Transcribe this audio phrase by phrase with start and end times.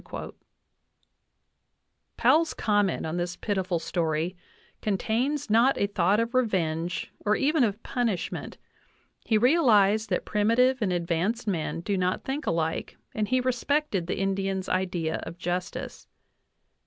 [2.17, 4.35] Powell's comment on this pitiful story
[4.81, 8.57] con tains not a thought of revenge or even of punishment;
[9.25, 14.07] he real ized that primitive and advanced men do not think alike and he respected
[14.07, 16.07] the Indians' idea of justice.